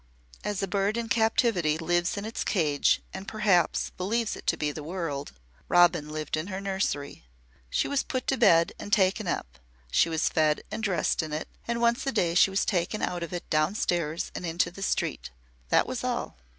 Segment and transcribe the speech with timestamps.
[0.43, 4.71] As a bird in captivity lives in its cage and, perhaps, believes it to be
[4.71, 5.33] the world,
[5.69, 7.23] Robin lived in her nursery.
[7.69, 9.59] She was put to bed and taken up,
[9.91, 13.21] she was fed and dressed in it, and once a day she was taken out
[13.21, 15.29] of it downstairs and into the street.
[15.69, 16.35] That was all.